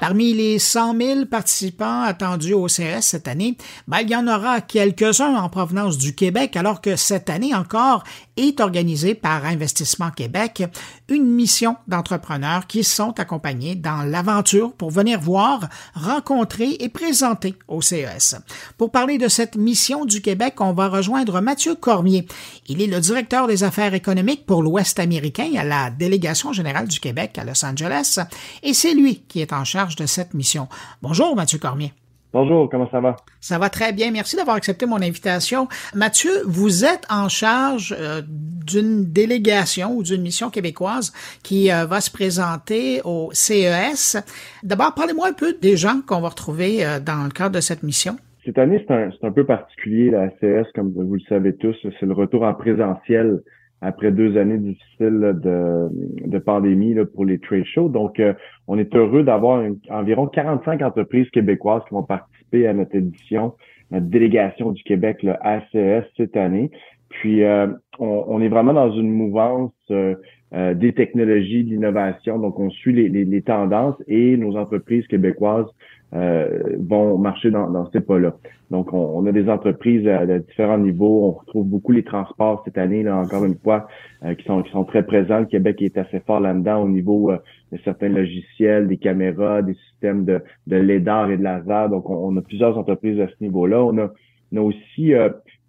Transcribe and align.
Parmi 0.00 0.34
les 0.34 0.58
100 0.58 0.98
000 0.98 1.24
participants 1.26 2.02
attendus 2.02 2.52
au 2.52 2.68
CES 2.68 3.00
cette 3.00 3.28
année, 3.28 3.56
ben, 3.88 4.00
il 4.00 4.10
y 4.10 4.16
en 4.16 4.28
aura 4.28 4.60
quelques-uns 4.60 5.34
en 5.34 5.48
provenance 5.48 5.96
du 5.96 6.14
Québec, 6.14 6.56
alors 6.56 6.82
que 6.82 6.96
cette 6.96 7.30
année 7.30 7.54
encore 7.54 8.04
est 8.36 8.60
organisée 8.60 9.14
par 9.14 9.46
Investissement 9.46 10.10
Québec 10.10 10.64
une 11.08 11.26
mission 11.26 11.76
d'entrepreneurs 11.86 12.66
qui 12.66 12.84
sont 12.84 13.18
accompagnés 13.18 13.74
dans 13.74 14.02
l'aventure 14.02 14.72
pour 14.74 14.90
venir 14.90 15.20
voir, 15.20 15.60
rencontrer 15.94 16.76
et 16.80 16.88
présenter 16.88 17.54
au 17.68 17.80
CES. 17.80 18.36
Pour 18.76 18.90
parler 18.90 19.16
de 19.16 19.28
cette 19.28 19.56
mission 19.56 20.04
du 20.04 20.20
Québec, 20.20 20.60
on 20.60 20.72
va 20.72 20.88
rejoindre 20.88 21.40
Mathieu 21.40 21.74
Cormier. 21.74 22.26
Il 22.68 22.82
est 22.82 22.86
le 22.86 23.00
directeur 23.00 23.46
des 23.46 23.64
affaires 23.64 23.94
économiques 23.94 24.46
pour 24.46 24.62
l'Ouest 24.62 24.98
américain 24.98 25.50
à 25.56 25.64
la 25.64 25.90
délégation 25.90 26.52
générale 26.52 26.88
du 26.88 27.00
Québec 27.00 27.38
à 27.38 27.44
Los 27.44 27.64
Angeles 27.64 28.18
et 28.62 28.74
c'est 28.74 28.94
lui 28.94 29.22
qui 29.28 29.40
est 29.40 29.52
en 29.52 29.64
charge 29.64 29.85
de 29.94 30.06
cette 30.06 30.34
mission. 30.34 30.66
Bonjour, 31.02 31.36
Mathieu 31.36 31.60
Cormier. 31.60 31.92
Bonjour, 32.32 32.68
comment 32.68 32.86
ça 32.90 33.00
va? 33.00 33.16
Ça 33.40 33.58
va 33.58 33.70
très 33.70 33.94
bien. 33.94 34.10
Merci 34.10 34.36
d'avoir 34.36 34.56
accepté 34.56 34.84
mon 34.84 34.96
invitation. 34.96 35.68
Mathieu, 35.94 36.30
vous 36.44 36.84
êtes 36.84 37.06
en 37.08 37.30
charge 37.30 37.96
euh, 37.98 38.20
d'une 38.26 39.10
délégation 39.10 39.96
ou 39.96 40.02
d'une 40.02 40.20
mission 40.20 40.50
québécoise 40.50 41.14
qui 41.42 41.72
euh, 41.72 41.86
va 41.86 42.02
se 42.02 42.10
présenter 42.10 43.00
au 43.04 43.30
CES. 43.32 44.18
D'abord, 44.62 44.92
parlez-moi 44.94 45.28
un 45.28 45.32
peu 45.32 45.54
des 45.54 45.78
gens 45.78 46.02
qu'on 46.06 46.20
va 46.20 46.28
retrouver 46.28 46.84
euh, 46.84 47.00
dans 47.00 47.24
le 47.24 47.30
cadre 47.30 47.54
de 47.54 47.60
cette 47.60 47.82
mission. 47.82 48.16
Cette 48.44 48.58
année, 48.58 48.84
c'est 48.86 48.92
un, 48.92 49.10
un, 49.22 49.32
peu 49.32 49.46
particulier, 49.46 50.10
la 50.10 50.28
CES, 50.40 50.66
comme 50.74 50.92
vous 50.92 51.14
le 51.14 51.20
savez 51.28 51.56
tous. 51.56 51.76
C'est 51.98 52.06
le 52.06 52.12
retour 52.12 52.42
en 52.42 52.52
présentiel 52.52 53.40
après 53.80 54.10
deux 54.10 54.36
années 54.36 54.58
difficiles 54.58 55.34
de, 55.42 55.88
de 56.26 56.38
pandémie 56.38 56.94
là, 56.94 57.04
pour 57.04 57.24
les 57.24 57.38
trade 57.38 57.64
shows. 57.64 57.88
Donc, 57.88 58.18
euh, 58.20 58.32
on 58.66 58.78
est 58.78 58.94
heureux 58.94 59.22
d'avoir 59.22 59.62
environ 59.90 60.26
45 60.26 60.82
entreprises 60.82 61.28
québécoises 61.30 61.82
qui 61.88 61.94
vont 61.94 62.02
participer 62.02 62.66
à 62.66 62.72
notre 62.72 62.94
édition, 62.94 63.54
notre 63.90 64.06
délégation 64.06 64.72
du 64.72 64.82
Québec, 64.82 65.22
le 65.22 65.34
ACS, 65.40 66.06
cette 66.16 66.36
année. 66.36 66.70
Puis, 67.08 67.44
euh, 67.44 67.68
on, 67.98 68.40
est 68.40 68.48
vraiment 68.48 68.72
dans 68.72 68.90
une 68.92 69.10
mouvance 69.10 69.72
euh, 69.90 70.74
des 70.74 70.92
technologies, 70.92 71.64
de 71.64 71.70
l'innovation. 71.70 72.38
Donc, 72.38 72.58
on 72.58 72.70
suit 72.70 72.92
les, 72.92 73.08
les, 73.08 73.24
les, 73.24 73.42
tendances 73.42 73.96
et 74.06 74.36
nos 74.36 74.56
entreprises 74.56 75.06
québécoises 75.06 75.66
euh, 75.66 75.72
vont 76.12 77.18
marcher 77.18 77.50
dans, 77.50 77.70
dans 77.70 77.90
ces 77.90 78.00
pas-là. 78.00 78.36
Donc, 78.70 78.92
on, 78.92 79.24
a 79.26 79.32
des 79.32 79.48
entreprises 79.48 80.08
à, 80.08 80.26
différents 80.38 80.78
niveaux. 80.78 81.28
On 81.28 81.32
retrouve 81.32 81.66
beaucoup 81.66 81.92
les 81.92 82.02
transports 82.02 82.62
cette 82.64 82.78
année, 82.78 83.04
là, 83.04 83.16
encore 83.16 83.44
une 83.44 83.56
fois, 83.56 83.86
euh, 84.24 84.34
qui 84.34 84.44
sont 84.44 84.62
qui 84.62 84.72
sont 84.72 84.84
très 84.84 85.04
présents. 85.04 85.40
Le 85.40 85.46
Québec 85.46 85.80
est 85.82 85.96
assez 85.96 86.18
fort 86.20 86.40
là-dedans 86.40 86.82
au 86.82 86.88
niveau 86.88 87.30
euh, 87.30 87.38
de 87.70 87.78
certains 87.84 88.08
logiciels, 88.08 88.88
des 88.88 88.96
caméras, 88.96 89.62
des 89.62 89.74
systèmes 89.74 90.24
de, 90.24 90.42
de 90.66 90.76
LEDAR 90.76 91.30
et 91.30 91.36
de 91.36 91.44
laser. 91.44 91.88
Donc, 91.90 92.10
on, 92.10 92.36
a 92.36 92.42
plusieurs 92.42 92.76
entreprises 92.76 93.20
à 93.20 93.28
ce 93.28 93.34
niveau-là. 93.40 93.84
On 93.84 93.96
a, 93.98 94.10
on 94.52 94.56
a 94.56 94.60
aussi 94.62 95.12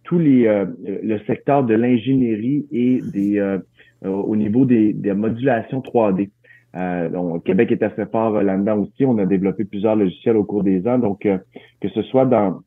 tous 0.04 0.20
les 0.20 0.66
le 0.86 1.20
secteur 1.26 1.64
de 1.64 1.74
l'ingénierie 1.74 2.66
et 2.72 3.02
des 3.12 3.58
au 4.06 4.36
niveau 4.36 4.66
des, 4.66 4.94
des 4.94 5.14
modulations 5.14 5.80
3D. 5.82 6.30
Euh, 6.78 7.10
donc, 7.10 7.44
Québec 7.44 7.72
est 7.72 7.82
assez 7.82 8.06
fort 8.06 8.36
euh, 8.36 8.44
là-dedans 8.44 8.80
aussi. 8.80 9.06
On 9.06 9.18
a 9.18 9.26
développé 9.26 9.66
plusieurs 9.66 9.96
logiciels 9.96 10.38
au 10.38 10.44
cours 10.44 10.64
des 10.64 10.88
ans. 10.88 11.00
Donc, 11.00 11.26
euh, 11.26 11.38
que 11.82 11.90
ce 11.90 12.02
soit 12.04 12.26
dans 12.26 12.62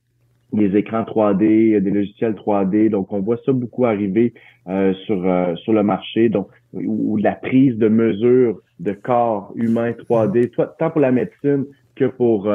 des 0.53 0.77
écrans 0.77 1.03
3D, 1.03 1.81
des 1.81 1.91
logiciels 1.91 2.35
3D. 2.35 2.91
Donc, 2.91 3.13
on 3.13 3.21
voit 3.21 3.39
ça 3.47 3.53
beaucoup 3.53 3.85
arriver 3.85 4.35
sur 5.07 5.57
sur 5.59 5.73
le 5.73 5.83
marché. 5.85 6.29
Donc, 6.29 6.49
ou, 6.73 7.17
la 7.19 7.37
prise 7.37 7.77
de 7.79 7.87
mesure 7.87 8.59
de 8.81 8.91
corps 8.91 9.53
humain 9.55 9.93
3D, 9.93 10.51
tant 10.77 10.91
pour 10.91 11.01
la 11.01 11.13
médecine 11.13 11.67
que 11.95 12.07
pour 12.07 12.53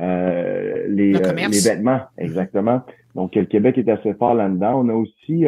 les, 0.00 1.12
les 1.12 1.12
vêtements. 1.12 2.00
Exactement. 2.18 2.82
Donc, 3.14 3.36
le 3.36 3.44
Québec 3.44 3.78
est 3.78 3.88
assez 3.88 4.14
fort 4.14 4.34
là-dedans. 4.34 4.84
On 4.84 4.88
a 4.88 4.94
aussi, 4.94 5.44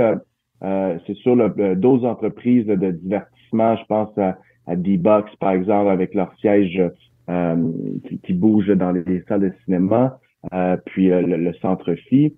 c'est 0.63 1.17
sûr, 1.17 1.37
d'autres 1.75 2.07
entreprises 2.07 2.67
de 2.67 2.93
divertissement. 2.93 3.75
Je 3.75 3.85
pense 3.89 4.17
à 4.17 4.39
à 4.67 4.77
D-Box, 4.77 5.35
par 5.37 5.53
exemple, 5.53 5.91
avec 5.91 6.15
leur 6.15 6.33
siège 6.41 6.81
euh, 7.29 7.57
qui, 8.09 8.19
qui, 8.19 8.33
bouge 8.33 8.69
dans 8.69 8.93
les 8.93 9.23
salles 9.29 9.43
de 9.43 9.53
cinéma, 9.65 10.19
euh, 10.53 10.77
puis 10.87 11.13
euh, 11.13 11.23
le, 11.23 11.53
centre 11.55 11.95
phi. 11.95 12.35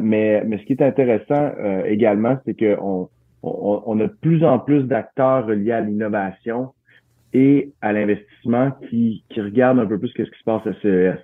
mais, 0.00 0.42
mais 0.46 0.58
ce 0.58 0.64
qui 0.64 0.72
est 0.72 0.82
intéressant 0.82 1.52
également, 1.84 2.38
c'est 2.44 2.54
qu'on 2.54 3.08
on, 3.42 3.82
on, 3.86 4.00
a 4.00 4.06
de 4.06 4.16
plus 4.20 4.44
en 4.44 4.58
plus 4.58 4.84
d'acteurs 4.84 5.48
liés 5.50 5.72
à 5.72 5.80
l'innovation 5.80 6.70
et 7.34 7.70
à 7.82 7.92
l'investissement 7.92 8.70
qui, 8.88 9.24
qui 9.28 9.40
regardent 9.40 9.80
un 9.80 9.86
peu 9.86 9.98
plus 9.98 10.08
ce 10.08 10.22
qui 10.22 10.38
se 10.38 10.44
passe 10.44 10.66
à 10.66 10.72
CES. 10.80 11.18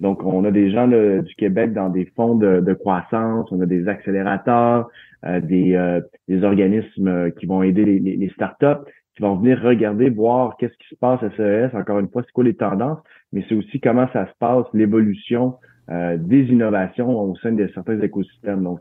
Donc, 0.00 0.24
on 0.24 0.44
a 0.44 0.50
des 0.50 0.70
gens 0.70 0.88
du 0.88 1.34
Québec 1.36 1.72
dans 1.72 1.90
des 1.90 2.06
fonds 2.16 2.34
de, 2.34 2.60
de, 2.60 2.72
croissance, 2.72 3.50
on 3.50 3.60
a 3.60 3.66
des 3.66 3.86
accélérateurs, 3.88 4.88
des, 5.24 6.00
des 6.28 6.44
organismes 6.44 7.32
qui 7.32 7.46
vont 7.46 7.62
aider 7.62 7.84
les, 7.84 7.98
les 7.98 8.28
startups 8.30 8.86
qui 9.20 9.26
vont 9.26 9.36
venir 9.36 9.60
regarder, 9.60 10.08
voir 10.08 10.56
qu'est-ce 10.58 10.72
qui 10.72 10.88
se 10.88 10.94
passe 10.94 11.22
à 11.22 11.30
CES, 11.36 11.74
encore 11.74 11.98
une 11.98 12.08
fois, 12.08 12.22
c'est 12.24 12.32
quoi 12.32 12.44
les 12.44 12.56
tendances, 12.56 12.98
mais 13.32 13.44
c'est 13.48 13.54
aussi 13.54 13.78
comment 13.78 14.08
ça 14.14 14.26
se 14.26 14.32
passe, 14.38 14.64
l'évolution 14.72 15.56
euh, 15.90 16.16
des 16.18 16.44
innovations 16.44 17.10
au 17.10 17.36
sein 17.36 17.52
de 17.52 17.68
certains 17.74 18.00
écosystèmes. 18.00 18.62
Donc, 18.62 18.80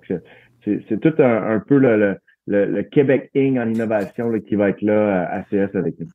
c'est 0.64 1.00
tout 1.02 1.14
un, 1.20 1.60
peu 1.60 1.78
le, 1.78 2.82
Québec 2.84 3.30
Inc. 3.36 3.58
en 3.58 3.70
innovation 3.70 4.32
qui 4.48 4.56
va 4.56 4.70
être 4.70 4.82
là 4.82 4.94
euh, 4.94 5.40
à 5.40 5.44
CES 5.50 5.76
avec 5.76 6.00
nous. 6.00 6.08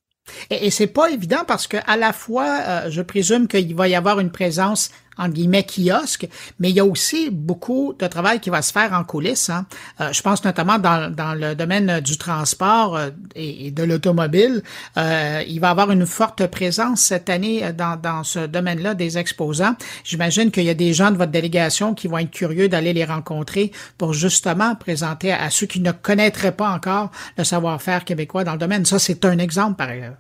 Et, 0.51 0.67
et 0.67 0.71
c'est 0.71 0.93
pas 0.93 1.11
évident 1.11 1.45
parce 1.47 1.67
que 1.67 1.77
à 1.87 1.99
la 1.99 2.15
fois, 2.15 2.47
euh, 2.67 2.91
je 2.91 3.03
présume 3.03 3.47
qu'il 3.47 3.75
va 3.75 3.89
y 3.89 3.95
avoir 3.95 4.21
une 4.21 4.31
présence 4.31 4.91
en 5.19 5.29
guillemets 5.29 5.65
kiosque, 5.65 6.29
mais 6.59 6.71
il 6.71 6.77
y 6.77 6.81
a 6.81 6.85
aussi 6.85 7.31
beaucoup 7.31 7.95
de 7.99 8.07
travail 8.07 8.41
qui 8.41 8.51
va 8.51 8.63
se 8.63 8.73
faire 8.73 8.93
en 8.93 9.05
coulisses. 9.05 9.51
Hein. 9.51 9.67
Euh, 10.01 10.13
je 10.13 10.23
pense 10.23 10.45
notamment 10.45 10.79
dans, 10.79 11.13
dans 11.15 11.35
le 11.35 11.55
domaine 11.55 12.01
du 12.01 12.19
transport 12.19 12.97
euh, 12.97 13.11
et, 13.35 13.71
de 13.71 13.83
l'automobile. 13.83 14.63
il 14.97 15.59
va 15.61 15.69
y 15.69 15.71
avoir 15.71 15.91
une 15.91 16.07
forte 16.07 16.47
présence 16.47 17.01
cette 17.01 17.29
année 17.31 17.73
dans, 17.73 18.01
dans 18.01 18.23
ce 18.25 18.47
domaine-là 18.47 18.95
des 18.95 19.19
exposants. 19.19 19.75
J'imagine 20.05 20.51
qu'il 20.51 20.65
y 20.65 20.71
a 20.71 20.75
des 20.75 20.93
gens 20.93 21.11
de 21.11 21.17
votre 21.17 21.33
délégation 21.33 21.95
qui 21.95 22.09
vont 22.09 22.19
être 22.19 22.31
curieux 22.31 22.69
d'aller 22.69 22.93
les 22.93 23.05
rencontrer 23.05 23.73
pour 23.99 24.13
justement 24.13 24.75
présenter 24.75 25.33
à, 25.33 25.45
à 25.45 25.51
ceux 25.51 25.67
qui 25.67 25.81
ne 25.81 25.93
connaîtraient 25.93 26.53
pas 26.53 26.71
encore 26.71 27.11
le 27.39 27.45
savoir-faire 27.45 28.05
québécois 28.05 28.45
dans 28.45 28.53
le 28.53 28.59
domaine. 28.59 28.85
Ça, 28.85 28.99
c'est 28.99 29.25
un 29.25 29.39
exemple 29.39 29.77
par 29.77 29.89
ailleurs. 29.89 30.17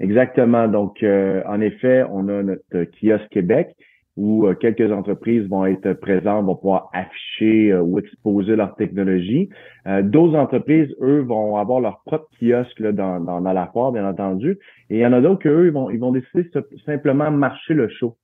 Exactement. 0.00 0.68
Donc, 0.68 1.02
euh, 1.02 1.42
en 1.46 1.60
effet, 1.60 2.04
on 2.10 2.28
a 2.28 2.42
notre 2.42 2.84
kiosque 2.84 3.28
Québec 3.30 3.74
où 4.16 4.46
euh, 4.46 4.54
quelques 4.54 4.92
entreprises 4.92 5.48
vont 5.48 5.64
être 5.64 5.92
présentes, 5.94 6.44
vont 6.44 6.56
pouvoir 6.56 6.90
afficher 6.92 7.72
euh, 7.72 7.80
ou 7.80 7.98
exposer 7.98 8.56
leur 8.56 8.74
technologie. 8.76 9.48
d'autres 10.02 10.36
entreprises, 10.36 10.94
eux, 11.00 11.20
vont 11.20 11.56
avoir 11.56 11.80
leur 11.80 12.02
propre 12.04 12.28
kiosque 12.38 12.80
là, 12.80 12.92
dans, 12.92 13.20
dans, 13.20 13.40
la 13.40 13.66
foire, 13.66 13.92
bien 13.92 14.08
entendu. 14.08 14.58
Et 14.90 14.98
il 14.98 15.00
y 15.00 15.06
en 15.06 15.12
a 15.12 15.20
d'autres 15.20 15.42
qu'eux, 15.42 15.66
ils 15.66 15.72
vont, 15.72 15.90
ils 15.90 15.98
vont 15.98 16.12
décider 16.12 16.48
de 16.54 16.66
simplement 16.84 17.30
marcher 17.30 17.74
le 17.74 17.88
show 17.88 18.16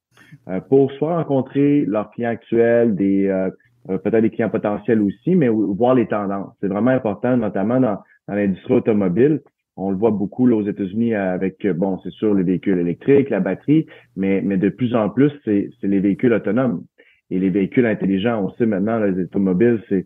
pour 0.69 0.93
soit 0.93 1.17
rencontrer 1.17 1.85
leurs 1.87 2.11
clients 2.11 2.31
actuels, 2.31 2.95
des 2.95 3.49
peut-être 3.87 4.21
des 4.21 4.31
clients 4.31 4.51
potentiels 4.51 5.01
aussi, 5.01 5.35
mais 5.35 5.49
voir 5.49 5.95
les 5.95 6.07
tendances. 6.07 6.53
C'est 6.61 6.69
vraiment 6.69 6.91
important, 6.91 7.37
notamment 7.37 7.81
dans, 7.81 7.99
dans 8.29 8.35
l'industrie 8.35 8.75
automobile. 8.75 9.41
On 9.79 9.91
le 9.91 9.97
voit 9.97 10.11
beaucoup 10.11 10.47
là, 10.47 10.57
aux 10.57 10.67
États-Unis 10.67 11.15
avec, 11.15 11.67
bon, 11.67 11.99
c'est 12.03 12.11
sûr, 12.11 12.35
les 12.35 12.43
véhicules 12.43 12.79
électriques, 12.79 13.31
la 13.31 13.41
batterie, 13.41 13.87
mais, 14.17 14.43
mais 14.45 14.57
de 14.57 14.69
plus 14.69 14.95
en 14.95 15.09
plus, 15.09 15.31
c'est 15.45 15.71
les 15.83 16.01
véhicules 16.01 16.33
autonomes. 16.33 16.83
Et 17.31 17.39
les 17.39 17.51
véhicules 17.51 17.85
intelligents, 17.85 18.43
on 18.43 18.51
sait 18.57 18.65
maintenant, 18.65 18.99
les 18.99 19.25
automobiles, 19.25 19.81
c'est 19.89 20.05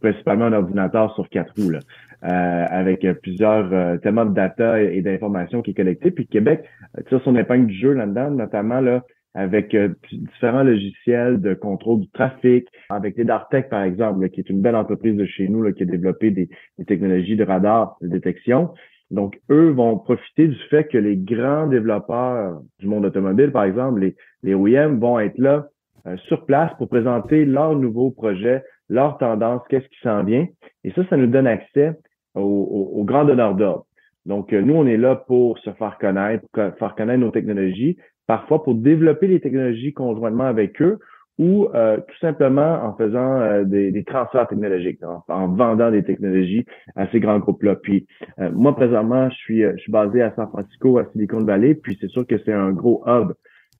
principalement 0.00 0.44
un 0.44 0.52
ordinateur 0.52 1.14
sur 1.14 1.28
quatre 1.30 1.54
roues, 1.56 1.70
là, 1.70 1.78
euh, 2.24 2.66
avec 2.70 3.06
plusieurs, 3.22 3.72
euh, 3.72 3.96
tellement 3.96 4.26
de 4.26 4.34
data 4.34 4.80
et, 4.82 5.00
d'informations 5.00 5.62
qui 5.62 5.70
est 5.70 5.74
collectée. 5.74 6.10
Puis 6.10 6.26
Québec 6.26 6.64
tire 7.08 7.22
son 7.24 7.34
épingle 7.36 7.66
du 7.66 7.74
jeu 7.74 7.92
là-dedans, 7.92 8.30
notamment 8.30 8.80
là, 8.80 9.02
avec 9.34 9.74
euh, 9.74 9.88
différents 10.12 10.62
logiciels 10.62 11.40
de 11.40 11.54
contrôle 11.54 12.00
du 12.00 12.08
trafic, 12.10 12.68
avec 12.88 13.16
les 13.16 13.24
Dartech, 13.24 13.68
par 13.68 13.82
exemple, 13.82 14.28
qui 14.28 14.40
est 14.40 14.48
une 14.48 14.62
belle 14.62 14.76
entreprise 14.76 15.16
de 15.16 15.24
chez 15.24 15.48
nous 15.48 15.62
là, 15.62 15.72
qui 15.72 15.82
a 15.82 15.86
développé 15.86 16.30
des, 16.30 16.48
technologies 16.86 17.36
de 17.36 17.44
radar 17.44 17.96
de 18.00 18.08
détection. 18.08 18.70
Donc, 19.14 19.40
eux 19.48 19.70
vont 19.70 19.96
profiter 19.98 20.48
du 20.48 20.58
fait 20.70 20.84
que 20.88 20.98
les 20.98 21.16
grands 21.16 21.68
développeurs 21.68 22.60
du 22.80 22.88
monde 22.88 23.04
automobile, 23.04 23.52
par 23.52 23.62
exemple, 23.62 24.00
les, 24.00 24.16
les 24.42 24.54
OEM, 24.54 24.98
vont 24.98 25.20
être 25.20 25.38
là 25.38 25.68
euh, 26.06 26.16
sur 26.26 26.44
place 26.44 26.72
pour 26.78 26.88
présenter 26.88 27.44
leurs 27.44 27.76
nouveaux 27.76 28.10
projets, 28.10 28.64
leurs 28.88 29.16
tendances, 29.18 29.62
qu'est-ce 29.68 29.86
qui 29.86 30.00
s'en 30.02 30.24
vient. 30.24 30.46
Et 30.82 30.90
ça, 30.90 31.02
ça 31.08 31.16
nous 31.16 31.28
donne 31.28 31.46
accès 31.46 31.92
aux, 32.34 33.04
grands 33.04 33.24
donneurs 33.24 33.54
d'ordre. 33.54 33.86
Donc, 34.26 34.52
euh, 34.52 34.60
nous, 34.60 34.74
on 34.74 34.86
est 34.86 34.96
là 34.96 35.14
pour 35.14 35.58
se 35.60 35.70
faire 35.70 35.96
connaître, 35.98 36.44
faire 36.52 36.94
connaître 36.96 37.20
nos 37.20 37.30
technologies, 37.30 37.96
parfois 38.26 38.64
pour 38.64 38.74
développer 38.74 39.28
les 39.28 39.38
technologies 39.38 39.92
conjointement 39.92 40.44
avec 40.44 40.82
eux 40.82 40.98
ou 41.38 41.68
euh, 41.74 41.96
tout 41.96 42.18
simplement 42.20 42.84
en 42.84 42.94
faisant 42.96 43.40
euh, 43.40 43.64
des, 43.64 44.04
transferts 44.04 44.48
technologiques, 44.48 45.00
en, 45.28 45.48
vendant 45.48 45.90
des 45.90 46.04
technologies 46.04 46.64
à 46.96 47.08
ces 47.08 47.20
grands 47.20 47.38
groupes-là. 47.38 47.76
Puis 47.76 48.06
moi, 48.52 48.74
présentement, 48.76 49.28
je 49.30 49.36
suis, 49.36 49.62
je 49.62 49.76
suis 49.78 49.92
basé 49.92 50.22
à 50.22 50.32
San 50.36 50.48
Francisco, 50.48 50.98
à 50.98 51.06
Silicon 51.12 51.44
Valley, 51.44 51.74
puis 51.74 51.96
c'est 52.00 52.10
sûr 52.10 52.26
que 52.26 52.36
c'est 52.44 52.52
un 52.52 52.70
gros 52.70 53.02
hub 53.06 53.32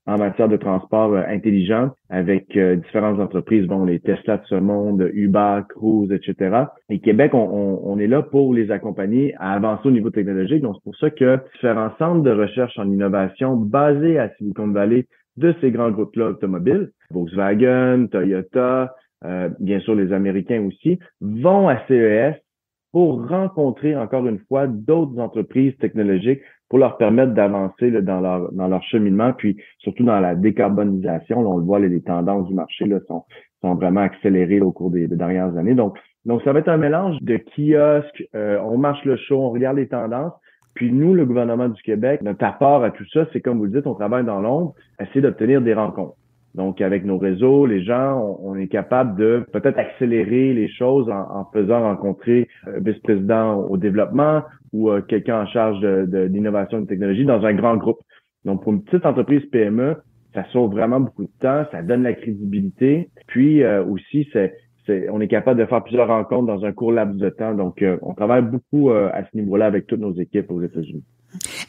en 0.07 0.17
matière 0.17 0.47
de 0.47 0.57
transport 0.57 1.13
euh, 1.13 1.23
intelligent 1.27 1.91
avec 2.09 2.55
euh, 2.55 2.75
différentes 2.75 3.19
entreprises, 3.19 3.65
bon, 3.65 3.85
les 3.85 3.99
Tesla 3.99 4.37
de 4.37 4.45
ce 4.45 4.55
monde, 4.55 5.09
Uber, 5.13 5.61
Cruise, 5.69 6.11
etc. 6.11 6.65
Et 6.89 6.99
Québec, 6.99 7.33
on, 7.33 7.81
on, 7.83 7.97
est 7.97 8.07
là 8.07 8.21
pour 8.21 8.53
les 8.53 8.69
accompagner 8.71 9.33
à 9.39 9.53
avancer 9.53 9.87
au 9.87 9.91
niveau 9.91 10.11
technologique. 10.11 10.61
Donc, 10.61 10.75
c'est 10.75 10.83
pour 10.83 10.95
ça 10.97 11.09
que 11.09 11.39
différents 11.53 11.91
centres 11.97 12.21
de 12.21 12.31
recherche 12.31 12.77
en 12.77 12.89
innovation 12.89 13.55
basés 13.55 14.19
à 14.19 14.29
Silicon 14.37 14.67
Valley 14.67 15.07
de 15.37 15.53
ces 15.61 15.71
grands 15.71 15.91
groupes-là 15.91 16.29
automobiles, 16.29 16.91
Volkswagen, 17.11 18.07
Toyota, 18.07 18.95
euh, 19.23 19.49
bien 19.59 19.79
sûr 19.79 19.95
les 19.95 20.13
Américains 20.13 20.63
aussi, 20.65 20.99
vont 21.21 21.67
à 21.67 21.77
CES 21.87 22.35
pour 22.91 23.27
rencontrer 23.27 23.95
encore 23.95 24.25
une 24.25 24.39
fois 24.47 24.67
d'autres 24.67 25.19
entreprises 25.19 25.75
technologiques 25.77 26.41
pour 26.69 26.79
leur 26.79 26.97
permettre 26.97 27.33
d'avancer 27.33 27.91
dans 27.91 28.21
leur 28.21 28.51
dans 28.53 28.67
leur 28.67 28.83
cheminement, 28.83 29.33
puis 29.33 29.57
surtout 29.79 30.03
dans 30.03 30.19
la 30.19 30.35
décarbonisation. 30.35 31.41
Là, 31.41 31.49
on 31.49 31.57
le 31.57 31.65
voit, 31.65 31.79
les 31.79 32.01
tendances 32.01 32.47
du 32.47 32.53
marché 32.53 32.85
là, 32.85 32.99
sont, 33.07 33.23
sont 33.61 33.75
vraiment 33.75 34.01
accélérées 34.01 34.61
au 34.61 34.71
cours 34.71 34.91
des, 34.91 35.07
dernières 35.07 35.57
années. 35.57 35.75
Donc, 35.75 35.97
donc, 36.25 36.41
ça 36.43 36.53
va 36.53 36.59
être 36.59 36.69
un 36.69 36.77
mélange 36.77 37.17
de 37.21 37.37
kiosques, 37.37 38.23
euh, 38.33 38.59
on 38.63 38.77
marche 38.77 39.03
le 39.05 39.15
show, 39.15 39.41
on 39.41 39.51
regarde 39.51 39.77
les 39.77 39.87
tendances. 39.87 40.33
Puis 40.75 40.91
nous, 40.91 41.13
le 41.13 41.25
gouvernement 41.25 41.69
du 41.69 41.81
Québec, 41.81 42.21
notre 42.21 42.43
apport 42.43 42.83
à 42.83 42.91
tout 42.91 43.05
ça, 43.11 43.25
c'est 43.33 43.41
comme 43.41 43.57
vous 43.57 43.65
le 43.65 43.71
dites, 43.71 43.87
on 43.87 43.95
travaille 43.95 44.25
dans 44.25 44.41
l'ombre, 44.41 44.75
essayer 44.99 45.21
d'obtenir 45.21 45.61
des 45.61 45.73
rencontres. 45.73 46.17
Donc, 46.53 46.79
avec 46.79 47.03
nos 47.03 47.17
réseaux, 47.17 47.65
les 47.65 47.83
gens, 47.83 48.37
on, 48.41 48.55
est 48.55 48.67
capable 48.67 49.17
de 49.17 49.45
peut-être 49.51 49.77
accélérer 49.77 50.53
les 50.53 50.69
choses 50.69 51.09
en, 51.09 51.45
faisant 51.51 51.81
rencontrer 51.81 52.47
un 52.65 52.79
vice-président 52.79 53.57
au 53.57 53.75
développement 53.75 54.43
ou 54.71 54.89
euh, 54.89 55.01
quelqu'un 55.01 55.41
en 55.41 55.47
charge 55.47 55.79
de, 55.81 56.05
de, 56.05 56.85
technologie 56.85 57.25
dans 57.25 57.43
un 57.45 57.53
grand 57.53 57.75
groupe. 57.75 57.99
Donc, 58.45 58.63
pour 58.63 58.71
une 58.71 58.83
petite 58.83 59.05
entreprise 59.05 59.45
PME, 59.51 59.97
ça 60.33 60.45
sauve 60.51 60.71
vraiment 60.71 61.01
beaucoup 61.01 61.23
de 61.23 61.31
temps, 61.41 61.65
ça 61.71 61.81
donne 61.81 62.03
la 62.03 62.13
crédibilité. 62.13 63.09
Puis 63.27 63.63
euh, 63.63 63.83
aussi, 63.83 64.27
c'est 64.31 64.53
on 65.11 65.21
est 65.21 65.27
capable 65.27 65.59
de 65.59 65.65
faire 65.65 65.83
plusieurs 65.83 66.07
rencontres 66.07 66.47
dans 66.47 66.65
un 66.65 66.71
court 66.71 66.91
laps 66.91 67.17
de 67.17 67.29
temps. 67.29 67.53
Donc, 67.53 67.81
euh, 67.81 67.97
on 68.01 68.13
travaille 68.13 68.43
beaucoup 68.43 68.91
à 68.91 69.23
ce 69.23 69.37
niveau-là 69.37 69.65
avec 69.65 69.87
toutes 69.87 69.99
nos 69.99 70.13
équipes 70.13 70.51
aux 70.51 70.61
États-Unis. 70.61 71.03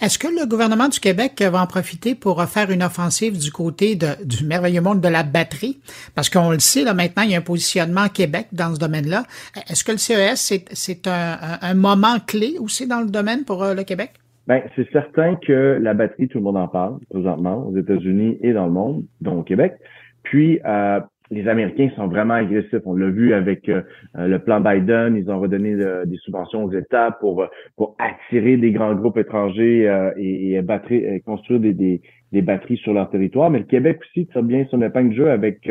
Est-ce 0.00 0.18
que 0.18 0.28
le 0.28 0.46
gouvernement 0.46 0.88
du 0.88 1.00
Québec 1.00 1.42
va 1.42 1.62
en 1.62 1.66
profiter 1.66 2.14
pour 2.14 2.42
faire 2.44 2.70
une 2.70 2.82
offensive 2.82 3.38
du 3.38 3.50
côté 3.50 3.96
du 3.96 4.44
merveilleux 4.46 4.80
monde 4.80 5.00
de 5.00 5.08
la 5.08 5.22
batterie? 5.22 5.80
Parce 6.14 6.30
qu'on 6.30 6.50
le 6.50 6.58
sait, 6.58 6.84
là, 6.84 6.94
maintenant, 6.94 7.24
il 7.24 7.30
y 7.30 7.34
a 7.34 7.38
un 7.38 7.42
positionnement 7.42 8.08
Québec 8.08 8.48
dans 8.52 8.74
ce 8.74 8.80
domaine-là. 8.80 9.24
Est-ce 9.68 9.84
que 9.84 9.92
le 9.92 9.98
CES, 9.98 10.64
c'est 10.72 11.08
un, 11.08 11.74
moment 11.74 12.18
clé 12.26 12.56
aussi 12.60 12.86
dans 12.86 13.00
le 13.00 13.10
domaine 13.10 13.44
pour 13.44 13.62
euh, 13.62 13.74
le 13.74 13.82
Québec? 13.82 14.12
Ben, 14.46 14.62
c'est 14.76 14.88
certain 14.92 15.34
que 15.36 15.78
la 15.80 15.92
batterie, 15.92 16.28
tout 16.28 16.38
le 16.38 16.44
monde 16.44 16.56
en 16.56 16.68
parle 16.68 16.98
présentement 17.10 17.66
aux 17.66 17.76
États-Unis 17.76 18.38
et 18.42 18.52
dans 18.52 18.66
le 18.66 18.72
monde, 18.72 19.04
dont 19.20 19.40
au 19.40 19.42
Québec. 19.42 19.74
Puis, 20.22 20.60
euh, 20.64 21.00
les 21.30 21.48
Américains 21.48 21.90
sont 21.96 22.06
vraiment 22.06 22.34
agressifs. 22.34 22.82
On 22.84 22.94
l'a 22.94 23.10
vu 23.10 23.34
avec 23.34 23.68
euh, 23.68 23.82
euh, 24.16 24.28
le 24.28 24.38
plan 24.38 24.60
Biden. 24.60 25.16
Ils 25.16 25.30
ont 25.30 25.40
redonné 25.40 25.72
euh, 25.74 26.04
des 26.04 26.16
subventions 26.18 26.64
aux 26.64 26.72
États 26.72 27.10
pour 27.10 27.46
pour 27.76 27.96
attirer 27.98 28.56
des 28.56 28.72
grands 28.72 28.94
groupes 28.94 29.18
étrangers 29.18 30.10
et, 30.16 30.54
et 30.54 31.20
construire 31.20 31.60
des, 31.60 31.72
des, 31.72 32.00
des, 32.32 32.42
batteries 32.42 32.76
sur 32.78 32.92
leur 32.92 33.10
territoire. 33.10 33.50
Mais 33.50 33.58
le 33.58 33.64
Québec 33.64 34.00
aussi 34.02 34.26
tire 34.26 34.42
bien 34.42 34.66
son 34.70 34.80
épingle 34.82 35.10
de 35.10 35.14
jeu 35.14 35.30
avec 35.30 35.68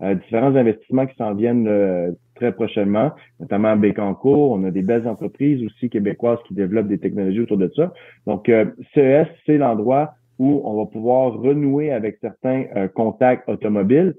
différents 0.00 0.54
investissements 0.54 1.06
qui 1.06 1.16
s'en 1.16 1.34
viennent 1.34 2.14
très 2.34 2.52
prochainement, 2.52 3.12
notamment 3.40 3.68
à 3.68 3.76
Bécancourt. 3.76 4.52
On 4.52 4.64
a 4.64 4.70
des 4.70 4.82
belles 4.82 5.08
entreprises 5.08 5.64
aussi 5.64 5.88
québécoises 5.88 6.38
qui 6.46 6.54
développent 6.54 6.88
des 6.88 6.98
technologies 6.98 7.40
autour 7.40 7.58
de 7.58 7.70
ça. 7.74 7.92
Donc, 8.26 8.50
CES, 8.94 9.26
c'est 9.46 9.58
l'endroit 9.58 10.14
où 10.38 10.60
on 10.64 10.76
va 10.76 10.86
pouvoir 10.86 11.32
renouer 11.32 11.90
avec 11.92 12.18
certains 12.20 12.64
contacts 12.94 13.48
automobiles 13.48 14.14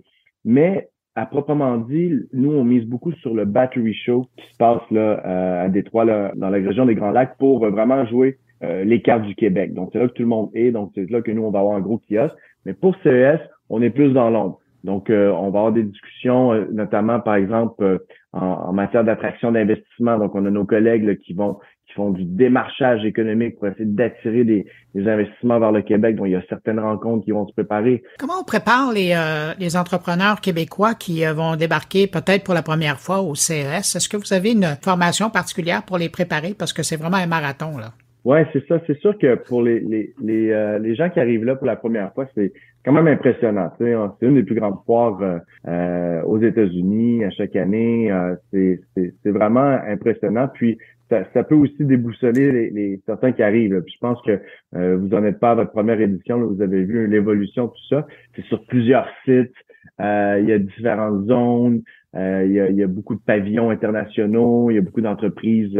mais 0.47 0.87
à 1.15 1.25
proprement 1.25 1.77
dit, 1.77 2.13
nous, 2.31 2.53
on 2.53 2.63
mise 2.63 2.85
beaucoup 2.85 3.11
sur 3.11 3.33
le 3.33 3.43
Battery 3.43 3.93
Show 3.93 4.27
qui 4.37 4.47
se 4.49 4.57
passe 4.57 4.81
là, 4.91 5.21
euh, 5.25 5.65
à 5.65 5.67
Détroit, 5.69 6.05
là, 6.05 6.31
dans 6.35 6.49
la 6.49 6.57
région 6.57 6.85
des 6.85 6.95
Grands 6.95 7.11
Lacs, 7.11 7.37
pour 7.37 7.67
vraiment 7.67 8.05
jouer 8.05 8.37
euh, 8.63 8.85
les 8.85 9.01
cartes 9.01 9.23
du 9.23 9.35
Québec. 9.35 9.73
Donc, 9.73 9.89
c'est 9.91 9.99
là 9.99 10.07
que 10.07 10.13
tout 10.13 10.21
le 10.21 10.29
monde 10.29 10.49
est. 10.53 10.71
Donc, 10.71 10.91
c'est 10.95 11.09
là 11.09 11.21
que 11.21 11.31
nous, 11.31 11.43
on 11.43 11.51
va 11.51 11.59
avoir 11.59 11.75
un 11.75 11.81
gros 11.81 11.99
kiosque. 12.09 12.35
Mais 12.65 12.73
pour 12.73 12.95
CES, 13.03 13.39
on 13.69 13.81
est 13.81 13.89
plus 13.89 14.13
dans 14.13 14.29
l'ombre. 14.29 14.59
Donc, 14.83 15.09
euh, 15.09 15.29
on 15.31 15.49
va 15.49 15.59
avoir 15.59 15.73
des 15.73 15.83
discussions, 15.83 16.53
notamment, 16.71 17.19
par 17.19 17.35
exemple, 17.35 18.05
en, 18.31 18.71
matière 18.71 19.03
d'attraction 19.03 19.51
d'investissement. 19.51 20.17
Donc, 20.17 20.33
on 20.33 20.45
a 20.45 20.49
nos 20.49 20.65
collègues 20.65 21.17
qui 21.17 21.33
vont 21.33 21.57
font 21.97 22.11
du 22.11 22.23
démarchage 22.23 23.03
économique 23.03 23.57
pour 23.57 23.67
essayer 23.67 23.85
d'attirer 23.85 24.43
des, 24.45 24.65
investissements 24.95 25.59
vers 25.59 25.71
le 25.71 25.83
Québec. 25.83 26.15
Donc, 26.15 26.27
il 26.27 26.31
y 26.31 26.35
a 26.35 26.41
certaines 26.49 26.79
rencontres 26.79 27.25
qui 27.25 27.31
vont 27.31 27.47
se 27.47 27.53
préparer. 27.53 28.01
Comment 28.17 28.39
on 28.41 28.43
prépare 28.43 28.91
les, 28.91 29.13
euh, 29.15 29.53
les 29.59 29.77
entrepreneurs 29.77 30.41
québécois 30.41 30.95
qui 30.95 31.23
euh, 31.23 31.33
vont 31.33 31.55
débarquer 31.55 32.07
peut-être 32.07 32.43
pour 32.43 32.55
la 32.55 32.63
première 32.63 32.99
fois 32.99 33.21
au 33.21 33.35
CES? 33.35 33.95
Est-ce 33.95 34.09
que 34.09 34.17
vous 34.17 34.33
avez 34.33 34.53
une 34.53 34.75
formation 34.81 35.29
particulière 35.29 35.83
pour 35.83 35.99
les 35.99 36.09
préparer? 36.09 36.55
Parce 36.57 36.73
que 36.73 36.81
c'est 36.81 36.95
vraiment 36.95 37.17
un 37.17 37.27
marathon, 37.27 37.77
là. 37.77 37.91
Ouais, 38.25 38.45
c'est 38.51 38.65
ça. 38.67 38.81
C'est 38.87 38.97
sûr 38.99 39.17
que 39.17 39.35
pour 39.35 39.61
les 39.61 39.79
les 39.79 40.13
les, 40.21 40.49
euh, 40.49 40.79
les, 40.79 40.95
gens 40.95 41.09
qui 41.09 41.19
arrivent 41.19 41.45
là 41.45 41.55
pour 41.55 41.67
la 41.67 41.77
première 41.77 42.11
fois, 42.13 42.25
c'est 42.35 42.51
quand 42.83 42.91
même 42.91 43.07
impressionnant. 43.07 43.71
C'est 43.79 43.95
une 44.25 44.33
des 44.33 44.43
plus 44.43 44.55
grandes 44.55 44.79
foires 44.85 45.19
euh, 45.67 46.21
aux 46.23 46.39
États-Unis 46.39 47.23
à 47.23 47.29
chaque 47.29 47.55
année. 47.55 48.11
c'est 48.51 48.81
c'est 48.95 49.31
vraiment 49.31 49.79
impressionnant. 49.87 50.49
Puis 50.53 50.77
ça, 51.09 51.43
peut 51.43 51.55
aussi 51.55 51.85
déboussoler 51.85 52.51
les, 52.51 52.69
les, 52.69 53.01
certains 53.05 53.31
qui 53.31 53.43
arrivent. 53.43 53.81
Puis 53.81 53.93
je 53.93 53.99
pense 53.99 54.21
que 54.23 54.39
euh, 54.75 54.97
vous 54.97 55.13
en 55.13 55.23
êtes 55.23 55.39
pas 55.39 55.51
à 55.51 55.55
votre 55.55 55.71
première 55.71 55.99
édition. 56.01 56.39
vous 56.39 56.61
avez 56.61 56.83
vu 56.83 57.07
l'évolution, 57.07 57.67
tout 57.67 57.87
ça. 57.89 58.07
C'est 58.35 58.45
sur 58.45 58.63
plusieurs 58.65 59.07
sites. 59.25 59.53
Euh, 60.01 60.39
il 60.41 60.49
y 60.49 60.51
a 60.51 60.59
différentes 60.59 61.25
zones. 61.27 61.81
Euh, 62.15 62.43
il, 62.45 62.53
y 62.53 62.59
a, 62.59 62.69
il, 62.69 62.75
y 62.75 62.83
a, 62.83 62.87
beaucoup 62.87 63.15
de 63.15 63.21
pavillons 63.21 63.69
internationaux. 63.69 64.69
Il 64.69 64.75
y 64.75 64.77
a 64.77 64.81
beaucoup 64.81 65.01
d'entreprises 65.01 65.79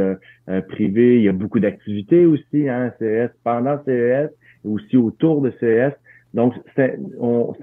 privées. 0.69 1.17
Il 1.17 1.23
y 1.23 1.29
a 1.29 1.33
beaucoup 1.33 1.59
d'activités 1.59 2.25
aussi, 2.25 2.69
hein, 2.69 2.93
CES, 2.99 3.29
pendant 3.43 3.77
CES 3.85 4.29
et 4.65 4.67
aussi 4.67 4.97
autour 4.97 5.41
de 5.41 5.51
CES. 5.59 5.93
Donc, 6.33 6.53
c'est 6.75 6.97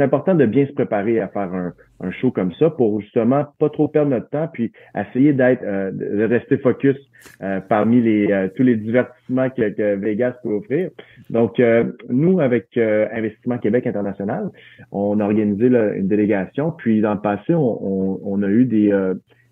important 0.01 0.35
de 0.35 0.47
bien 0.47 0.67
se 0.67 0.73
préparer 0.73 1.21
à 1.21 1.29
faire 1.29 1.53
un, 1.53 1.73
un, 2.01 2.11
show 2.11 2.31
comme 2.31 2.53
ça 2.55 2.71
pour 2.71 3.01
justement 3.01 3.45
pas 3.59 3.69
trop 3.69 3.89
perdre 3.89 4.11
notre 4.11 4.29
temps, 4.31 4.49
puis 4.53 4.73
essayer 4.97 5.33
d'être, 5.33 5.63
euh, 5.63 5.91
de 5.93 6.25
rester 6.25 6.57
focus 6.59 6.97
euh, 7.43 7.61
parmi 7.61 8.01
les 8.01 8.33
euh, 8.33 8.49
tous 8.57 8.63
les 8.63 8.77
divertissements 8.77 9.51
que, 9.51 9.69
que, 9.71 9.95
Vegas 9.97 10.35
peut 10.43 10.51
offrir. 10.51 10.91
Donc, 11.31 11.61
nous, 12.09 12.41
avec 12.41 12.77
Investissement 12.77 13.59
Québec 13.59 13.87
International, 13.87 14.51
on 14.93 15.21
a 15.21 15.25
organisé 15.25 15.67
une 15.67 16.09
délégation, 16.09 16.73
puis 16.73 17.01
dans 17.01 17.15
le 17.15 17.21
passé, 17.21 17.55
on, 17.55 18.21
on, 18.25 18.43
a 18.43 18.49
eu 18.49 18.65
des, 18.65 18.93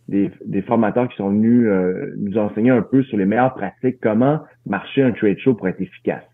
des, 0.09 0.31
des, 0.45 0.63
formateurs 0.63 1.09
qui 1.09 1.17
sont 1.17 1.31
venus 1.31 1.69
nous 2.19 2.39
enseigner 2.39 2.71
un 2.71 2.83
peu 2.83 3.03
sur 3.05 3.17
les 3.17 3.27
meilleures 3.27 3.55
pratiques, 3.55 3.99
comment 4.03 4.41
marcher 4.67 5.03
un 5.03 5.13
trade 5.13 5.39
show 5.39 5.55
pour 5.55 5.69
être 5.69 5.81
efficace. 5.81 6.25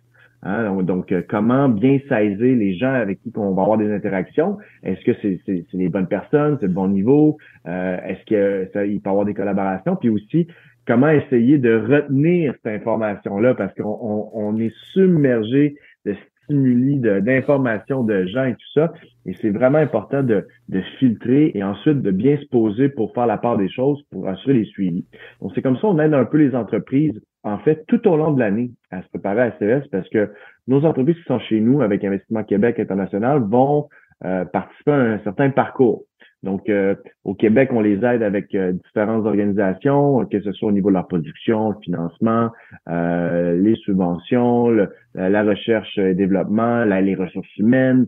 Hein, 0.43 0.83
donc, 0.83 1.11
euh, 1.11 1.23
comment 1.29 1.69
bien 1.69 1.99
saisir 2.09 2.39
les 2.39 2.75
gens 2.77 2.93
avec 2.93 3.21
qui 3.23 3.33
on 3.37 3.55
va 3.55 3.63
avoir 3.63 3.79
des 3.79 3.93
interactions? 3.93 4.59
Est-ce 4.85 5.05
que 5.05 5.13
c'est 5.21 5.67
les 5.73 5.89
bonnes 5.89 6.07
personnes, 6.07 6.59
c'est 6.61 6.69
le 6.69 6.73
bon 6.73 6.89
niveau? 6.89 7.39
Euh, 7.67 7.99
est-ce 8.07 8.25
que 8.25 8.71
ça, 8.73 8.87
il 8.87 9.01
peut 9.01 9.11
y 9.11 9.11
avoir 9.11 9.25
des 9.25 9.35
collaborations? 9.35 9.97
Puis 9.97 10.11
aussi, 10.11 10.47
comment 10.87 11.09
essayer 11.09 11.59
de 11.59 11.75
retenir 11.75 12.55
cette 12.63 12.81
information-là? 12.81 13.55
Parce 13.55 13.75
qu'on 13.75 14.31
on, 14.33 14.57
est 14.59 14.73
submergé 14.93 15.75
de 16.07 16.15
stimuli, 16.45 16.99
d'informations 16.99 18.05
de, 18.05 18.27
gens 18.27 18.45
et 18.45 18.53
tout 18.53 18.73
ça. 18.75 18.93
Et 19.27 19.35
c'est 19.35 19.51
vraiment 19.51 19.79
important 19.79 20.23
de, 20.23 20.47
de 20.69 20.81
filtrer 21.01 21.51
et 21.55 21.65
ensuite 21.65 22.01
de 22.01 22.13
bien 22.13 22.37
se 22.37 22.47
poser 22.47 22.89
pour 22.89 23.13
faire 23.13 23.27
la 23.27 23.39
part 23.39 23.59
des 23.59 23.69
choses, 23.69 24.01
pour 24.13 24.29
assurer 24.29 24.55
les 24.55 24.65
suivis. 24.67 25.05
Donc, 25.43 25.51
c'est 25.57 25.63
comme 25.63 25.77
ça, 25.79 25.89
on 25.89 25.99
aide 25.99 26.15
un 26.15 26.25
peu 26.25 26.39
les 26.39 26.55
entreprises 26.55 27.21
en 27.45 27.59
fait, 27.59 27.85
tout 27.87 28.07
au 28.09 28.17
long 28.17 28.33
de 28.33 28.41
l'année 28.41 28.71
à 28.91 29.03
se 29.03 29.09
préparer 29.09 29.43
à 29.43 29.59
CES 29.59 29.87
parce 29.91 30.09
que 30.09 30.31
nos 30.67 30.85
entreprises 30.85 31.17
qui 31.17 31.25
sont 31.25 31.39
chez 31.39 31.61
nous 31.61 31.83
avec 31.83 32.05
Investissement 32.05 32.45
Québec 32.45 32.79
International 32.79 33.41
vont 33.41 33.89
euh, 34.25 34.45
participer 34.45 34.91
à 34.91 34.97
un 34.97 35.19
certain 35.21 35.51
parcours. 35.51 36.03
Donc, 36.43 36.69
euh, 36.69 36.95
au 37.25 37.35
Québec, 37.35 37.71
on 37.73 37.81
les 37.81 38.05
aide 38.05 38.23
avec 38.23 38.55
euh, 38.55 38.73
différentes 38.73 39.27
organisations, 39.27 40.25
que 40.27 40.41
ce 40.41 40.53
soit 40.53 40.69
au 40.69 40.73
niveau 40.73 40.89
de 40.89 40.95
leur 40.95 41.07
production, 41.07 41.71
le 41.71 41.77
financement, 41.83 42.51
les 42.87 43.75
subventions, 43.85 44.69
la 45.15 45.43
recherche 45.43 45.99
et 45.99 46.15
développement, 46.15 46.85
les 46.85 47.15
ressources 47.15 47.57
humaines. 47.57 48.07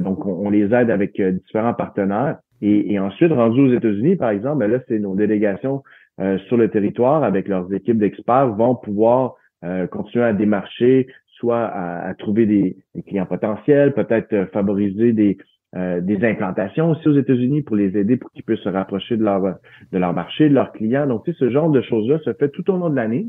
donc, 0.00 0.26
on, 0.26 0.50
les 0.50 0.72
aide 0.74 0.90
avec 0.90 1.20
différents 1.20 1.74
partenaires. 1.74 2.38
Et, 2.60 2.92
et 2.92 2.98
ensuite, 3.00 3.32
rendus 3.32 3.60
aux 3.60 3.72
États-Unis, 3.72 4.16
par 4.16 4.30
exemple, 4.30 4.58
ben 4.58 4.70
là, 4.70 4.78
c'est 4.86 5.00
nos 5.00 5.16
délégations 5.16 5.82
euh, 6.20 6.38
sur 6.46 6.56
le 6.56 6.68
territoire 6.68 7.24
avec 7.24 7.48
leurs 7.48 7.72
équipes 7.72 7.98
d'experts 7.98 8.54
vont 8.54 8.74
pouvoir 8.74 9.34
euh, 9.64 9.86
continuer 9.86 10.24
à 10.24 10.32
démarcher, 10.32 11.06
soit 11.26 11.64
à, 11.64 12.14
trouver 12.14 12.46
des, 12.46 12.76
clients 13.06 13.26
potentiels, 13.26 13.94
peut-être 13.94 14.32
euh, 14.32 14.46
favoriser 14.52 15.12
des, 15.12 15.38
des 15.74 16.22
implantations 16.22 16.90
aussi 16.90 17.08
aux 17.08 17.16
États-Unis 17.16 17.62
pour 17.62 17.76
les 17.76 17.96
aider 17.96 18.18
pour 18.18 18.30
qu'ils 18.32 18.42
puissent 18.42 18.60
se 18.60 18.68
rapprocher 18.68 19.16
de 19.16 19.24
leur 19.24 19.40
de 19.40 19.98
leur 19.98 20.12
marché, 20.12 20.50
de 20.50 20.54
leurs 20.54 20.70
clients. 20.72 21.06
Donc, 21.06 21.24
tu 21.24 21.32
ce 21.32 21.48
genre 21.48 21.70
de 21.70 21.80
choses-là 21.80 22.18
se 22.18 22.34
fait 22.34 22.50
tout 22.50 22.70
au 22.70 22.76
long 22.76 22.90
de 22.90 22.96
l'année. 22.96 23.28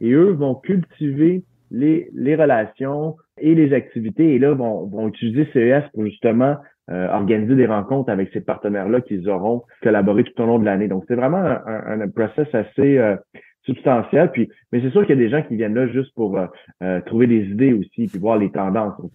Et 0.00 0.10
eux 0.10 0.32
vont 0.32 0.56
cultiver 0.56 1.44
les, 1.70 2.10
les 2.12 2.34
relations 2.34 3.14
et 3.38 3.54
les 3.54 3.72
activités. 3.72 4.34
Et 4.34 4.40
là, 4.40 4.52
vont, 4.52 4.86
vont 4.86 5.06
utiliser 5.06 5.46
CES 5.52 5.88
pour 5.92 6.04
justement 6.04 6.56
euh, 6.88 7.08
organiser 7.08 7.56
des 7.56 7.66
rencontres 7.66 8.10
avec 8.10 8.30
ces 8.32 8.40
partenaires-là 8.40 9.00
qu'ils 9.00 9.28
auront 9.28 9.64
collaboré 9.82 10.22
tout 10.22 10.40
au 10.40 10.46
long 10.46 10.60
de 10.60 10.64
l'année. 10.64 10.86
Donc, 10.86 11.04
c'est 11.08 11.16
vraiment 11.16 11.38
un, 11.38 12.00
un, 12.00 12.08
process 12.08 12.46
assez 12.52 12.98
euh, 12.98 13.16
substantiel. 13.64 14.30
Puis, 14.30 14.48
mais 14.70 14.80
c'est 14.80 14.90
sûr 14.90 15.04
qu'il 15.04 15.18
y 15.18 15.18
a 15.18 15.22
des 15.22 15.28
gens 15.28 15.42
qui 15.42 15.56
viennent 15.56 15.74
là 15.74 15.88
juste 15.88 16.14
pour 16.14 16.38
euh, 16.38 17.00
trouver 17.06 17.26
des 17.26 17.42
idées 17.46 17.72
aussi, 17.72 18.06
puis 18.06 18.18
voir 18.20 18.38
les 18.38 18.50
tendances. 18.50 18.94
Donc, 19.00 19.10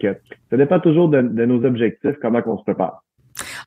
ça 0.50 0.58
dépend 0.58 0.82
toujours 0.82 1.08
de, 1.08 1.22
de 1.22 1.46
nos 1.46 1.64
objectifs, 1.64 2.16
comment 2.22 2.42
on 2.46 2.58
se 2.58 2.64
prépare. 2.64 3.04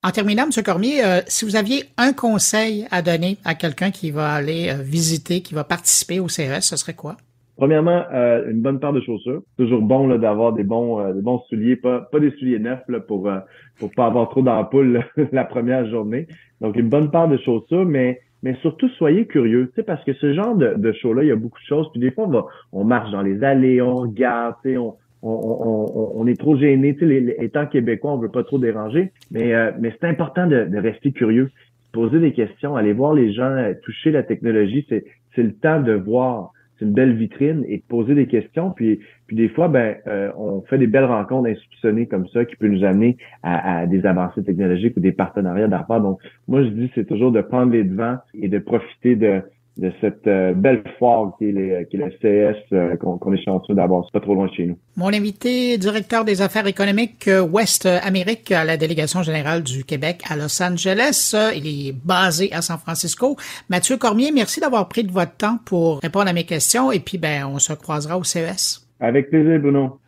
En 0.03 0.11
terminant, 0.11 0.45
M. 0.45 0.63
Cormier, 0.63 1.01
si 1.27 1.47
vous 1.47 1.57
aviez 1.57 1.85
un 1.97 2.13
conseil 2.13 2.87
à 2.91 3.01
donner 3.01 3.39
à 3.47 3.55
quelqu'un 3.55 3.91
qui 3.91 4.11
va 4.11 4.33
aller 4.33 4.71
visiter, 4.83 5.41
qui 5.41 5.55
va 5.55 5.65
participer 5.65 6.21
au 6.21 6.29
CES, 6.29 6.61
ce 6.61 6.77
serait 6.77 6.93
quoi? 6.93 7.17
Premièrement, 7.57 8.03
euh, 8.13 8.51
une 8.51 8.63
bonne 8.63 8.81
paire 8.81 8.93
de 8.93 9.01
chaussures. 9.01 9.43
Toujours 9.57 9.81
bon 9.81 10.09
là, 10.09 10.19
d'avoir 10.19 10.53
des 10.53 10.65
bons 10.65 10.99
euh, 11.01 11.13
des 11.13 11.23
bons 11.23 11.39
souliers, 11.49 11.77
pas, 11.77 12.01
pas 12.01 12.19
des 12.19 12.33
souliers 12.33 12.59
neufs 12.59 12.83
là, 12.89 12.99
pour 12.99 13.29
euh, 13.29 13.39
pour 13.79 13.93
pas 13.93 14.07
avoir 14.07 14.29
trop 14.29 14.43
d'ampoules 14.43 15.05
la 15.33 15.45
première 15.45 15.89
journée. 15.89 16.27
Donc 16.61 16.77
une 16.77 16.89
bonne 16.89 17.11
paire 17.11 17.29
de 17.29 17.37
chaussures, 17.37 17.85
mais 17.85 18.21
mais 18.43 18.57
surtout 18.57 18.89
soyez 18.91 19.27
curieux, 19.27 19.69
tu 19.69 19.77
sais, 19.77 19.83
parce 19.85 20.03
que 20.05 20.13
ce 20.15 20.35
genre 20.35 20.55
de, 20.57 20.75
de 20.77 20.93
show-là, 20.93 21.23
il 21.23 21.29
y 21.29 21.33
a 21.33 21.37
beaucoup 21.37 21.61
de 21.61 21.67
choses. 21.67 21.91
Puis 21.93 22.01
des 22.01 22.11
fois, 22.11 22.25
on 22.25 22.31
va, 22.31 22.47
on 22.73 22.85
marche 22.85 23.11
dans 23.13 23.23
les 23.23 23.43
allées, 23.43 23.81
on 23.81 23.95
regarde, 23.95 24.57
tu 24.63 24.71
sais, 24.71 24.77
on, 24.77 24.97
on, 25.23 25.31
on, 25.31 26.13
on, 26.17 26.27
est 26.27 26.39
trop 26.39 26.57
gêné, 26.57 26.95
tu 26.95 27.09
sais, 27.09 27.37
étant 27.39 27.67
québécois, 27.67 28.13
on 28.13 28.19
veut 28.19 28.31
pas 28.31 28.45
trop 28.45 28.59
déranger, 28.59 29.13
mais 29.31 29.55
mais 29.81 29.95
c'est 29.99 30.09
important 30.09 30.49
de, 30.49 30.65
de 30.65 30.79
rester 30.79 31.13
curieux, 31.13 31.51
poser 31.93 32.19
des 32.19 32.33
questions, 32.33 32.75
aller 32.75 32.93
voir 32.93 33.15
les 33.15 33.33
gens, 33.33 33.73
toucher 33.85 34.11
la 34.11 34.25
technologie, 34.25 34.85
c'est 34.89 35.05
c'est 35.37 35.43
le 35.45 35.55
temps 35.55 35.81
de 35.81 35.93
voir 35.93 36.51
c'est 36.79 36.85
une 36.85 36.93
belle 36.93 37.15
vitrine 37.15 37.65
et 37.69 37.79
de 37.79 37.83
poser 37.83 38.15
des 38.15 38.27
questions. 38.27 38.71
Puis, 38.71 39.01
puis 39.27 39.37
des 39.37 39.49
fois, 39.49 39.69
ben, 39.69 39.97
euh, 40.07 40.31
on 40.37 40.63
fait 40.63 40.79
des 40.79 40.87
belles 40.87 41.05
rencontres 41.05 41.49
institutionnelles 41.49 42.09
comme 42.09 42.27
ça 42.29 42.45
qui 42.45 42.57
peut 42.57 42.69
nous 42.69 42.85
amener 42.85 43.17
à, 43.43 43.87
des 43.87 44.05
avancées 44.07 44.43
technologiques 44.43 44.97
ou 44.97 45.01
des 45.01 45.13
partenariats 45.13 45.69
d'affaires. 45.69 46.01
Donc, 46.01 46.21
moi, 46.49 46.63
je 46.63 46.69
dis, 46.69 46.91
c'est 46.95 47.07
toujours 47.07 47.33
de 47.33 47.41
prendre 47.41 47.73
les 47.73 47.85
devants 47.85 48.19
et 48.35 48.49
de 48.49 48.59
profiter 48.59 49.17
de, 49.17 49.43
de 49.77 49.91
cette 50.01 50.27
euh, 50.29 50.55
belle 50.55 50.85
foire 50.99 51.33
qui 51.37 51.47
est, 51.47 51.53
le, 51.53 51.85
qui 51.85 51.99
CS 51.99 52.57
euh, 52.73 52.97
qu'on 52.97 53.33
est 53.33 53.45
chanceux 53.45 53.75
d'avoir. 53.75 54.05
C'est 54.05 54.13
pas 54.13 54.21
trop 54.21 54.35
loin 54.35 54.47
de 54.47 54.53
chez 54.53 54.67
nous. 54.67 54.79
Mon 54.97 55.09
invité, 55.09 55.79
directeur 55.79 56.25
des 56.25 56.43
affaires 56.43 56.67
économiques 56.67 57.27
euh, 57.27 57.43
Ouest 57.43 57.87
Amérique 57.87 58.53
à 58.53 58.65
la 58.65 58.77
délégation 58.77 59.23
générale 59.23 59.63
du 59.65 59.85
Québec 59.85 60.23
à 60.31 60.37
Los 60.37 60.63
Angeles. 60.63 61.35
Il 61.57 61.67
est 61.67 61.93
basé 61.93 62.53
à 62.53 62.63
San 62.63 62.79
Francisco. 62.79 63.37
Mathieu 63.69 63.97
Cormier, 63.97 64.31
merci 64.33 64.61
d'avoir 64.61 64.89
pris 64.89 65.03
de 65.03 65.11
votre 65.11 65.37
temps 65.37 65.59
pour 65.65 65.99
répondre 66.01 66.29
à 66.29 66.33
mes 66.33 66.45
questions 66.45 66.93
et 66.93 67.01
puis 67.01 67.19
ben 67.19 67.45
on 67.45 67.59
se 67.59 67.73
croisera 67.73 68.17
au 68.17 68.23
CES. 68.23 68.87
Avec 69.01 69.29
plaisir, 69.29 69.59
Bruno. 69.59 69.99